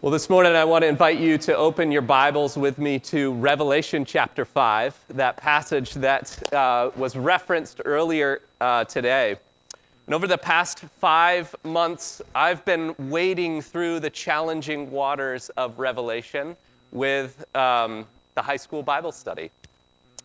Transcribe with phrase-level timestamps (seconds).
[0.00, 3.32] Well, this morning I want to invite you to open your Bibles with me to
[3.32, 9.34] Revelation chapter 5, that passage that uh, was referenced earlier uh, today.
[10.06, 16.56] And over the past five months, I've been wading through the challenging waters of Revelation
[16.92, 18.06] with um,
[18.36, 19.50] the high school Bible study.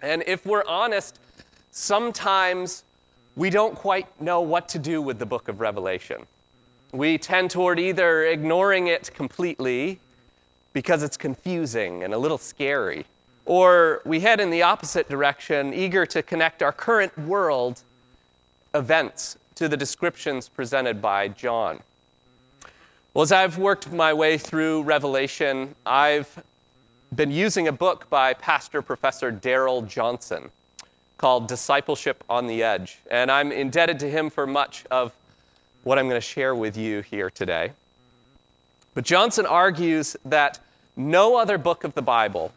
[0.04, 1.20] And if we're honest,
[1.72, 2.84] sometimes
[3.36, 6.28] we don't quite know what to do with the book of Revelation
[6.94, 10.00] we tend toward either ignoring it completely
[10.74, 13.06] because it's confusing and a little scary,
[13.46, 17.82] or we head in the opposite direction, eager to connect our current world
[18.76, 21.80] events to the descriptions presented by John.
[23.14, 26.44] Well, as I've worked my way through Revelation, I've
[27.14, 30.52] been using a book by Pastor Professor Darrell Johnson
[31.18, 35.12] called Discipleship on the Edge, and I'm indebted to him for much of
[35.84, 37.72] what I'm going to share with you here today.
[38.94, 40.60] But Johnson argues that
[40.96, 42.54] no other book of the Bible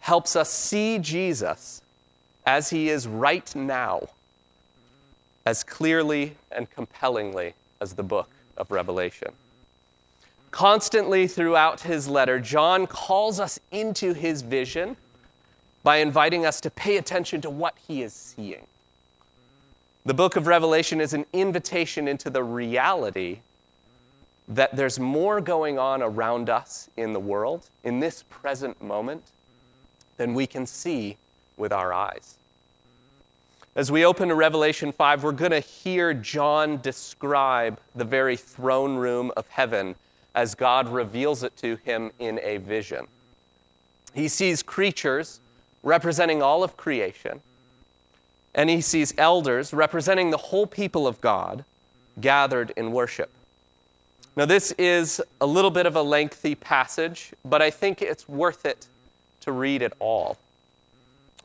[0.00, 1.82] helps us see Jesus
[2.46, 4.08] as he is right now
[5.46, 9.32] as clearly and compellingly as the book of Revelation.
[10.50, 14.96] Constantly throughout his letter, John calls us into his vision
[15.82, 18.66] by inviting us to pay attention to what he is seeing.
[20.04, 23.40] The book of Revelation is an invitation into the reality
[24.48, 29.24] that there's more going on around us in the world, in this present moment,
[30.16, 31.18] than we can see
[31.58, 32.36] with our eyes.
[33.76, 38.96] As we open to Revelation 5, we're going to hear John describe the very throne
[38.96, 39.96] room of heaven
[40.34, 43.06] as God reveals it to him in a vision.
[44.14, 45.40] He sees creatures
[45.82, 47.42] representing all of creation
[48.54, 51.64] and he sees elders representing the whole people of God
[52.20, 53.30] gathered in worship.
[54.36, 58.64] Now, this is a little bit of a lengthy passage, but I think it's worth
[58.64, 58.86] it
[59.40, 60.38] to read it all.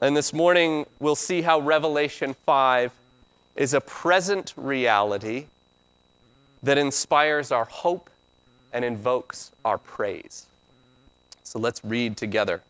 [0.01, 2.91] And this morning, we'll see how Revelation 5
[3.55, 5.45] is a present reality
[6.61, 8.09] that inspires our hope
[8.73, 10.47] and invokes our praise.
[11.43, 12.61] So let's read together.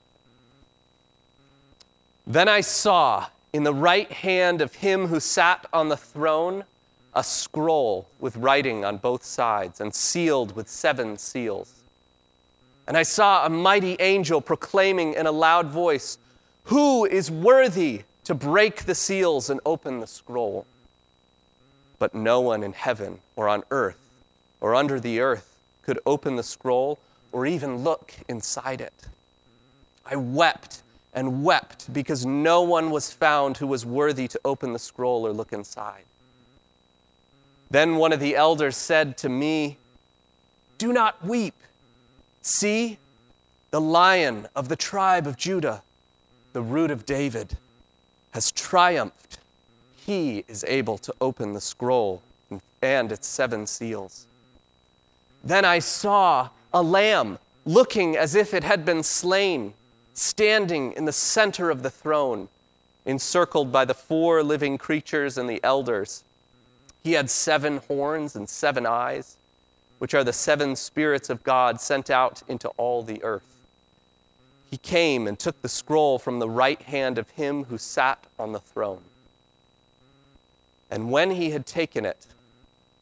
[2.27, 6.65] Then I saw in the right hand of him who sat on the throne
[7.13, 11.81] a scroll with writing on both sides and sealed with seven seals.
[12.85, 16.17] And I saw a mighty angel proclaiming in a loud voice,
[16.65, 20.65] Who is worthy to break the seals and open the scroll?
[21.97, 24.11] But no one in heaven or on earth
[24.59, 26.99] or under the earth could open the scroll
[27.31, 29.07] or even look inside it.
[30.05, 30.81] I wept
[31.15, 35.31] and wept because no one was found who was worthy to open the scroll or
[35.31, 36.03] look inside.
[37.71, 39.77] Then one of the elders said to me,
[40.77, 41.55] Do not weep.
[42.41, 42.99] See,
[43.71, 45.81] the lion of the tribe of Judah,
[46.53, 47.57] the root of David,
[48.31, 49.39] has triumphed.
[49.95, 52.21] He is able to open the scroll
[52.81, 54.27] and its seven seals.
[55.43, 59.73] Then I saw a lamb looking as if it had been slain
[60.15, 62.47] standing in the center of the throne,
[63.05, 66.23] encircled by the four living creatures and the elders.
[67.03, 69.37] He had seven horns and seven eyes,
[69.99, 73.55] which are the seven spirits of God sent out into all the earth.
[74.71, 78.53] He came and took the scroll from the right hand of him who sat on
[78.53, 79.03] the throne.
[80.89, 82.25] And when he had taken it,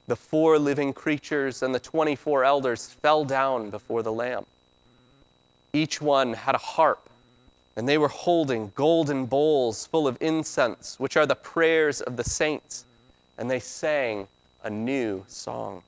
[0.07, 4.45] the four living creatures and the 24 elders fell down before the Lamb.
[5.73, 7.09] Each one had a harp,
[7.75, 12.23] and they were holding golden bowls full of incense, which are the prayers of the
[12.23, 12.85] saints,
[13.38, 14.28] and they sang
[14.63, 15.81] a new song.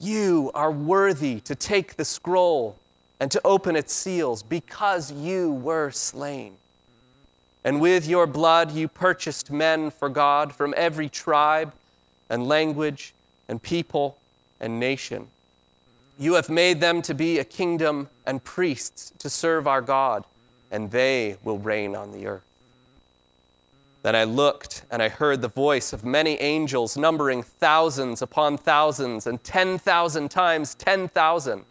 [0.00, 2.76] You are worthy to take the scroll
[3.20, 6.56] and to open its seals because you were slain.
[7.64, 11.72] And with your blood you purchased men for God from every tribe
[12.28, 13.14] and language
[13.48, 14.18] and people
[14.60, 15.28] and nation.
[16.18, 20.24] You have made them to be a kingdom and priests to serve our God,
[20.70, 22.42] and they will reign on the earth.
[24.02, 29.26] Then I looked, and I heard the voice of many angels, numbering thousands upon thousands,
[29.26, 31.64] and 10,000 times 10,000.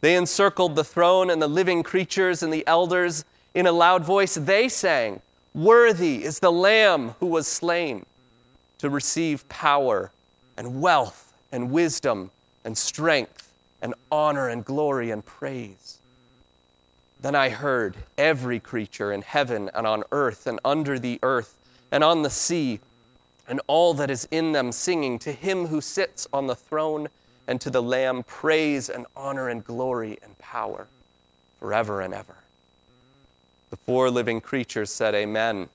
[0.00, 3.24] They encircled the throne and the living creatures and the elders.
[3.54, 5.20] In a loud voice, they sang,
[5.54, 8.06] Worthy is the Lamb who was slain
[8.78, 10.12] to receive power
[10.56, 12.30] and wealth and wisdom
[12.64, 13.45] and strength
[13.80, 15.98] and honor and glory and praise.
[17.20, 21.56] Then I heard every creature in heaven and on earth and under the earth
[21.90, 22.80] and on the sea
[23.48, 27.08] and all that is in them singing to him who sits on the throne
[27.46, 30.88] and to the Lamb praise and honor and glory and power
[31.60, 32.36] forever and ever.
[33.70, 35.68] The four living creatures said, Amen,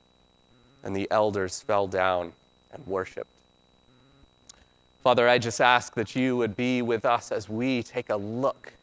[0.83, 2.33] and the elders fell down
[2.73, 3.27] and worshiped.
[5.03, 8.73] Father, I just ask that you would be with us as we take a look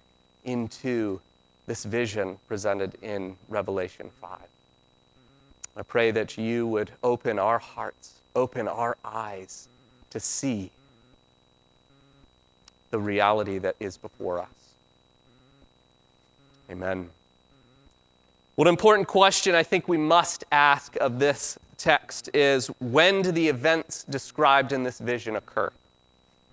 [0.44, 1.20] into
[1.69, 4.38] this vision presented in Revelation 5.
[5.76, 9.69] I pray that you would open our hearts, open our eyes
[10.11, 10.73] to see
[12.91, 14.49] the reality that is before us.
[16.69, 17.11] Amen.
[18.56, 23.47] What important question I think we must ask of this text is when do the
[23.47, 25.70] events described in this vision occur?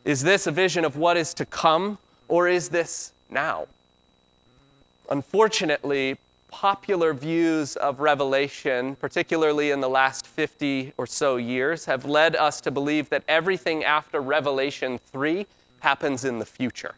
[0.06, 1.98] Is this a vision of what is to come,
[2.28, 3.66] or is this now?
[5.10, 6.18] Unfortunately,
[6.52, 12.62] popular views of Revelation, particularly in the last 50 or so years, have led us
[12.62, 15.48] to believe that everything after Revelation 3
[15.80, 16.94] happens in the future.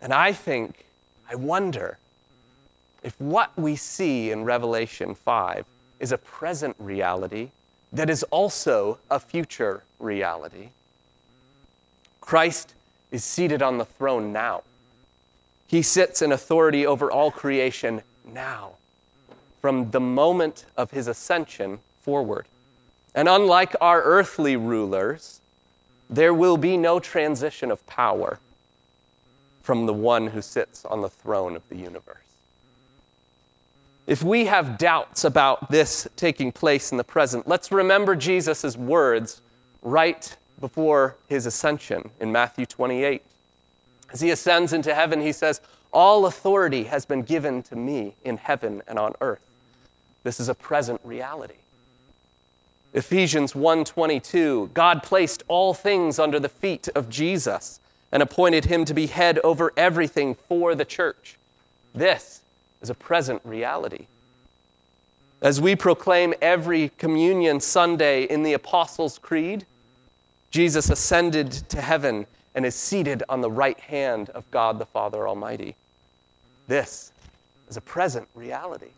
[0.00, 0.86] And I think,
[1.30, 1.98] I wonder,
[3.02, 5.66] if what we see in Revelation 5
[6.00, 7.50] is a present reality
[7.92, 10.70] that is also a future reality.
[12.24, 12.72] Christ
[13.10, 14.62] is seated on the throne now.
[15.66, 18.72] He sits in authority over all creation now,
[19.60, 22.46] from the moment of his ascension forward.
[23.14, 25.40] And unlike our earthly rulers,
[26.08, 28.38] there will be no transition of power
[29.62, 32.16] from the one who sits on the throne of the universe.
[34.06, 39.42] If we have doubts about this taking place in the present, let's remember Jesus' words
[39.82, 43.20] right before his ascension in Matthew 28.
[44.10, 45.60] As he ascends into heaven, he says,
[45.92, 49.44] All authority has been given to me in heaven and on earth.
[50.22, 51.58] This is a present reality.
[52.94, 57.78] Ephesians 1:22 God placed all things under the feet of Jesus
[58.10, 61.36] and appointed him to be head over everything for the church.
[61.94, 62.40] This
[62.80, 64.06] is a present reality.
[65.42, 69.66] As we proclaim every communion Sunday in the Apostles' Creed,
[70.54, 75.26] Jesus ascended to heaven and is seated on the right hand of God the Father
[75.26, 75.74] Almighty.
[76.68, 77.10] This
[77.68, 78.92] is a present reality.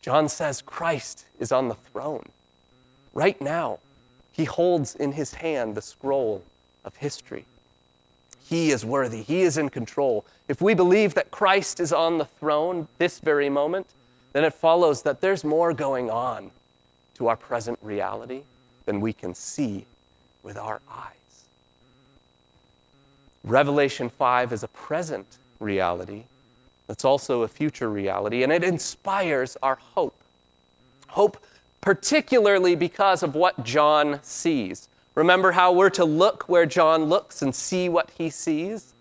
[0.00, 2.30] John says Christ is on the throne.
[3.12, 3.80] Right now,
[4.32, 6.42] he holds in his hand the scroll
[6.86, 7.44] of history.
[8.48, 10.24] He is worthy, He is in control.
[10.48, 13.88] If we believe that Christ is on the throne this very moment,
[14.32, 16.50] then it follows that there's more going on
[17.16, 18.44] to our present reality
[18.86, 19.84] than we can see
[20.42, 21.12] with our eyes.
[23.44, 26.24] Revelation 5 is a present reality
[26.86, 30.16] that's also a future reality, and it inspires our hope.
[31.08, 31.36] Hope,
[31.80, 34.88] particularly because of what John sees.
[35.14, 38.94] Remember how we're to look where John looks and see what he sees?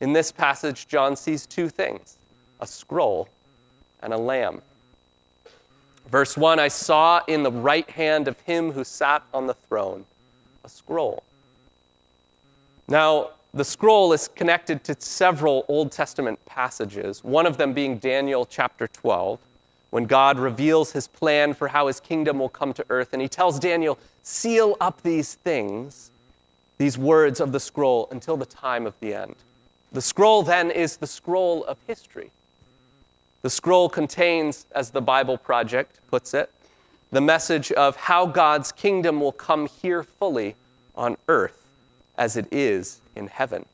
[0.00, 2.16] In this passage, John sees two things
[2.60, 3.28] a scroll
[4.02, 4.62] and a lamb.
[6.08, 10.04] Verse 1 I saw in the right hand of him who sat on the throne
[10.68, 11.22] a scroll.
[12.88, 18.44] Now, the scroll is connected to several Old Testament passages, one of them being Daniel
[18.44, 19.38] chapter 12
[19.90, 23.14] when God reveals his plan for how his kingdom will come to earth.
[23.14, 26.10] And he tells Daniel, seal up these things,
[26.76, 29.36] these words of the scroll, until the time of the end.
[29.90, 32.32] The scroll then is the scroll of history.
[33.40, 36.50] The scroll contains, as the Bible Project puts it,
[37.10, 40.56] the message of how God's kingdom will come here fully
[40.98, 41.66] on earth
[42.18, 43.64] as it is in heaven.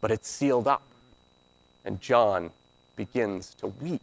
[0.00, 0.82] But it's sealed up,
[1.84, 2.50] and John
[2.96, 4.02] begins to weep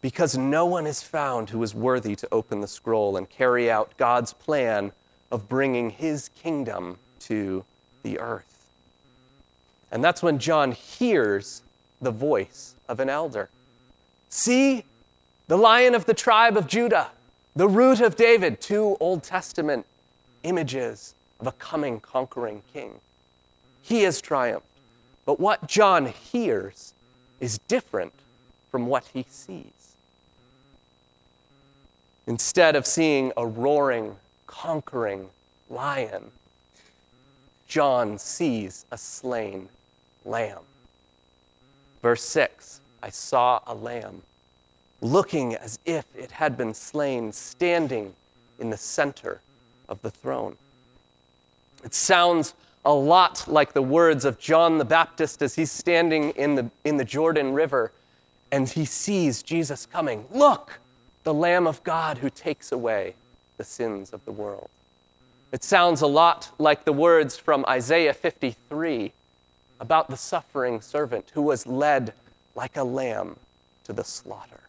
[0.00, 3.96] because no one is found who is worthy to open the scroll and carry out
[3.96, 4.92] God's plan
[5.30, 7.64] of bringing his kingdom to
[8.02, 8.66] the earth.
[9.90, 11.62] And that's when John hears
[12.00, 13.48] the voice of an elder.
[14.28, 14.84] See,
[15.48, 17.10] the lion of the tribe of Judah,
[17.58, 19.84] the root of David, two Old Testament
[20.44, 23.00] images of a coming conquering king.
[23.82, 24.64] He has triumphed.
[25.26, 26.94] But what John hears
[27.40, 28.12] is different
[28.70, 29.96] from what he sees.
[32.28, 35.30] Instead of seeing a roaring, conquering
[35.68, 36.30] lion,
[37.66, 39.68] John sees a slain
[40.24, 40.62] lamb.
[42.02, 44.22] Verse 6 I saw a lamb
[45.00, 48.14] looking as if it had been slain, standing
[48.58, 49.40] in the center
[49.88, 50.56] of the throne.
[51.84, 56.54] It sounds a lot like the words of John the Baptist as he's standing in
[56.54, 57.92] the, in the Jordan River
[58.50, 60.24] and he sees Jesus coming.
[60.32, 60.80] Look!
[61.28, 63.12] the Lamb of God who takes away
[63.58, 64.70] the sins of the world.
[65.52, 69.12] It sounds a lot like the words from Isaiah 53
[69.78, 72.14] about the suffering servant who was led
[72.54, 73.36] like a lamb
[73.84, 74.60] to the slaughter.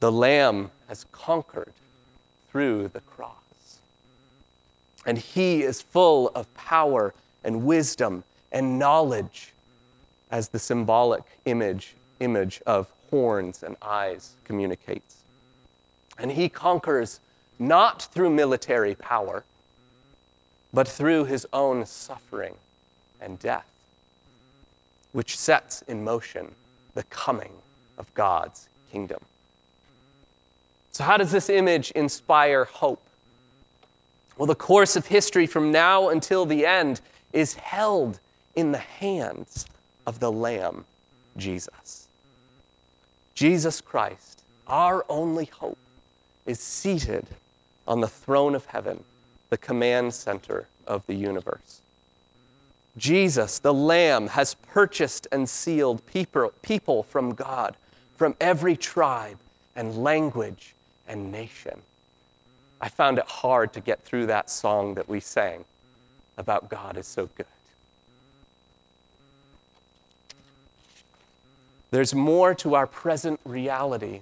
[0.00, 1.72] The lamb has conquered
[2.50, 3.34] through the cross.
[5.06, 7.14] And he is full of power
[7.44, 9.52] and wisdom and knowledge,
[10.30, 15.16] as the symbolic image, image of horns and eyes communicates.
[16.18, 17.20] And he conquers
[17.58, 19.44] not through military power,
[20.72, 22.54] but through his own suffering
[23.20, 23.68] and death,
[25.12, 26.54] which sets in motion
[26.94, 27.52] the coming
[27.98, 29.20] of God's kingdom.
[31.00, 33.00] So, how does this image inspire hope?
[34.36, 37.00] Well, the course of history from now until the end
[37.32, 38.20] is held
[38.54, 39.64] in the hands
[40.06, 40.84] of the Lamb,
[41.38, 42.06] Jesus.
[43.34, 45.78] Jesus Christ, our only hope,
[46.44, 47.28] is seated
[47.88, 49.02] on the throne of heaven,
[49.48, 51.80] the command center of the universe.
[52.98, 57.78] Jesus, the Lamb, has purchased and sealed people, people from God,
[58.18, 59.38] from every tribe
[59.74, 60.74] and language
[61.10, 61.82] and nation.
[62.80, 65.64] I found it hard to get through that song that we sang
[66.38, 67.46] about God is so good.
[71.90, 74.20] There's more to our present reality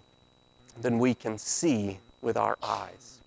[0.81, 3.19] than we can see with our eyes.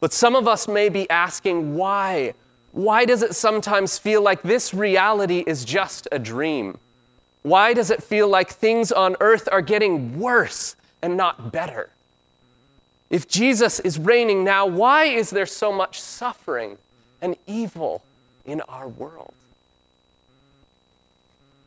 [0.00, 2.34] But some of us may be asking, why?
[2.72, 6.78] Why does it sometimes feel like this reality is just a dream?
[7.42, 11.90] Why does it feel like things on earth are getting worse and not better?
[13.10, 16.78] If Jesus is reigning now, why is there so much suffering
[17.22, 18.02] and evil
[18.44, 19.32] in our world?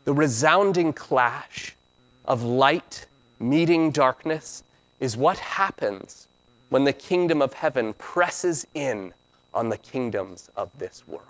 [0.06, 1.76] The resounding clash
[2.26, 3.06] of light
[3.40, 4.64] meeting darkness
[5.00, 6.28] is what happens
[6.70, 9.14] when the kingdom of heaven presses in
[9.54, 11.26] on the kingdoms of this world.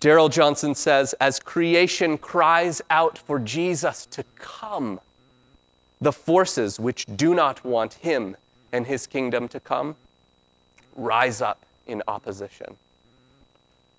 [0.00, 5.00] Darrell Johnson says, as creation cries out for Jesus to come,
[6.00, 8.36] the forces which do not want him
[8.72, 9.96] and his kingdom to come
[10.94, 12.76] rise up in opposition.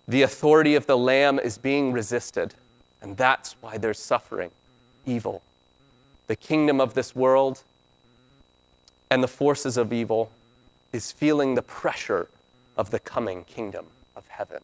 [0.08, 2.54] The authority of the Lamb is being resisted,
[3.02, 4.52] and that's why there's suffering,
[5.06, 5.42] evil.
[6.28, 7.64] The kingdom of this world
[9.10, 10.32] and the forces of evil
[10.92, 12.28] is feeling the pressure
[12.78, 14.62] of the coming kingdom of heaven.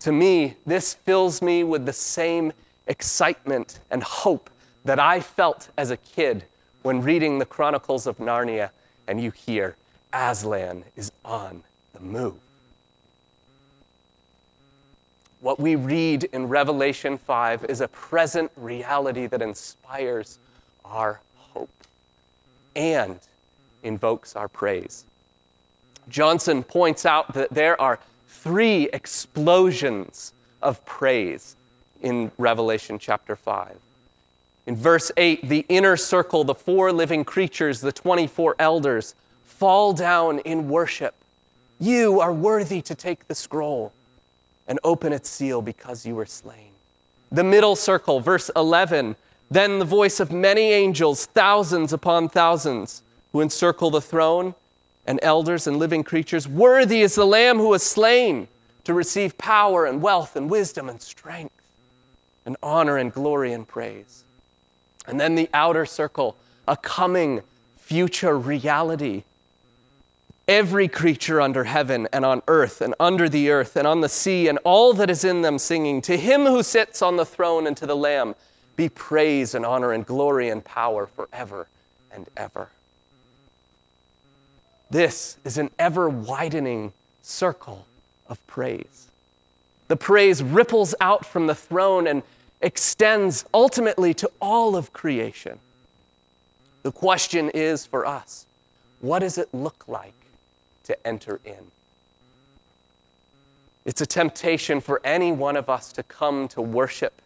[0.00, 2.52] To me, this fills me with the same
[2.86, 4.50] excitement and hope
[4.86, 6.44] that I felt as a kid
[6.82, 8.70] when reading the Chronicles of Narnia
[9.08, 9.74] and you hear
[10.12, 12.36] Aslan is on the move.
[15.40, 20.38] What we read in Revelation 5 is a present reality that inspires
[20.84, 21.68] our hope
[22.76, 23.18] and
[23.82, 25.04] invokes our praise.
[26.08, 31.56] Johnson points out that there are three explosions of praise
[32.00, 33.80] in Revelation chapter 5.
[34.66, 40.40] In verse 8, the inner circle, the four living creatures, the 24 elders, fall down
[40.40, 41.14] in worship.
[41.78, 43.92] You are worthy to take the scroll
[44.66, 46.72] and open its seal because you were slain.
[47.30, 49.14] The middle circle, verse 11,
[49.50, 54.54] then the voice of many angels, thousands upon thousands, who encircle the throne,
[55.06, 56.48] and elders and living creatures.
[56.48, 58.48] Worthy is the Lamb who was slain
[58.84, 61.54] to receive power and wealth and wisdom and strength
[62.44, 64.24] and honor and glory and praise.
[65.06, 66.36] And then the outer circle,
[66.66, 67.42] a coming
[67.76, 69.22] future reality.
[70.48, 74.48] Every creature under heaven and on earth and under the earth and on the sea
[74.48, 77.76] and all that is in them singing, To him who sits on the throne and
[77.76, 78.34] to the Lamb
[78.76, 81.66] be praise and honor and glory and power forever
[82.12, 82.68] and ever.
[84.90, 87.86] This is an ever widening circle
[88.28, 89.08] of praise.
[89.88, 92.22] The praise ripples out from the throne and
[92.66, 95.60] extends ultimately to all of creation.
[96.82, 98.44] The question is for us
[99.00, 100.14] what does it look like
[100.84, 101.70] to enter in?
[103.84, 107.22] It's a temptation for any one of us to come to worship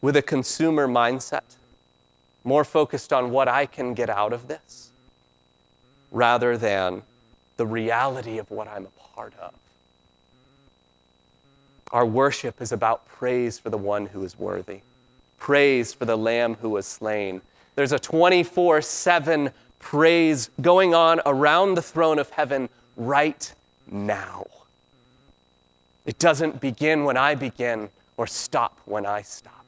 [0.00, 1.56] with a consumer mindset,
[2.44, 4.90] more focused on what I can get out of this,
[6.10, 7.02] rather than
[7.58, 9.52] the reality of what I'm a part of.
[11.92, 14.80] Our worship is about praise for the one who is worthy,
[15.38, 17.42] praise for the Lamb who was slain.
[17.74, 23.52] There's a 24 7 praise going on around the throne of heaven right
[23.90, 24.46] now.
[26.06, 29.64] It doesn't begin when I begin or stop when I stop.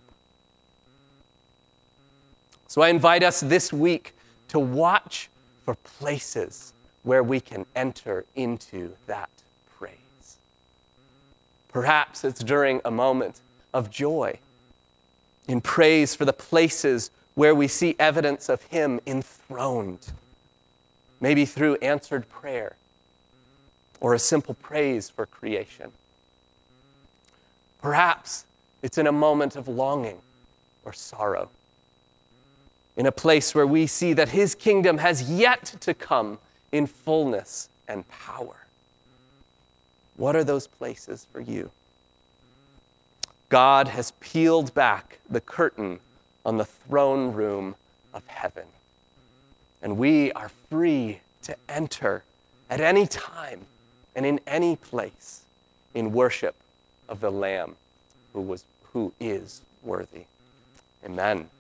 [2.69, 4.15] So I invite us this week
[4.49, 5.29] to watch
[5.65, 9.31] for places where we can enter into that.
[11.73, 13.41] Perhaps it's during a moment
[13.73, 14.39] of joy
[15.49, 20.13] in praise for the places where we see evidence of Him enthroned,
[21.21, 22.77] maybe through answered prayer
[24.01, 25.93] or a simple praise for creation.
[27.81, 28.45] Perhaps
[28.83, 30.19] it's in a moment of longing
[30.85, 31.49] or sorrow,
[32.97, 36.39] in a place where we see that His kingdom has yet to come
[36.71, 38.67] in fullness and power.
[40.23, 41.73] What are those places for you?
[43.49, 45.99] God has peeled back the curtain
[46.47, 47.75] on the throne room
[48.15, 48.67] of heaven.
[49.83, 52.23] And we are free to enter
[52.71, 53.67] at any time
[54.15, 55.43] and in any place
[55.93, 56.55] in worship
[57.09, 57.75] of the Lamb
[58.33, 60.27] who, was, who is worthy.
[61.05, 61.51] Amen.